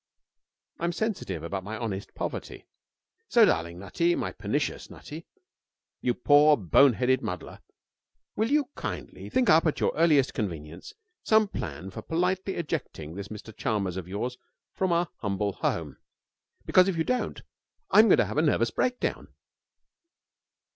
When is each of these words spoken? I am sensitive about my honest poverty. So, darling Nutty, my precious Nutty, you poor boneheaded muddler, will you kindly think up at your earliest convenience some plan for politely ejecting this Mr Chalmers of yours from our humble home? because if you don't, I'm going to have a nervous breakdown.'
I 0.79 0.85
am 0.85 0.93
sensitive 0.93 1.43
about 1.43 1.63
my 1.63 1.77
honest 1.77 2.15
poverty. 2.15 2.65
So, 3.29 3.45
darling 3.45 3.77
Nutty, 3.77 4.15
my 4.15 4.31
precious 4.31 4.89
Nutty, 4.89 5.27
you 6.01 6.15
poor 6.15 6.57
boneheaded 6.57 7.21
muddler, 7.21 7.59
will 8.35 8.49
you 8.49 8.71
kindly 8.75 9.29
think 9.29 9.47
up 9.47 9.67
at 9.67 9.79
your 9.79 9.93
earliest 9.95 10.33
convenience 10.33 10.93
some 11.21 11.47
plan 11.47 11.91
for 11.91 12.01
politely 12.01 12.55
ejecting 12.55 13.13
this 13.13 13.27
Mr 13.27 13.55
Chalmers 13.55 13.95
of 13.95 14.07
yours 14.07 14.39
from 14.73 14.91
our 14.91 15.07
humble 15.17 15.53
home? 15.53 15.97
because 16.65 16.87
if 16.87 16.97
you 16.97 17.03
don't, 17.03 17.43
I'm 17.91 18.07
going 18.07 18.17
to 18.17 18.25
have 18.25 18.39
a 18.39 18.41
nervous 18.41 18.71
breakdown.' 18.71 19.27